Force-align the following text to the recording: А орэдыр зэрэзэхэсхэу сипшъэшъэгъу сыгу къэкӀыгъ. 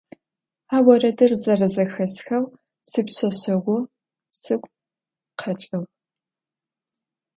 А 0.75 0.77
орэдыр 0.91 1.31
зэрэзэхэсхэу 1.41 2.45
сипшъэшъэгъу 2.89 3.79
сыгу 4.39 4.71
къэкӀыгъ. 5.39 5.89